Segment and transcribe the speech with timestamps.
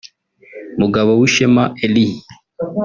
[0.79, 2.15] Mugabowishema Elie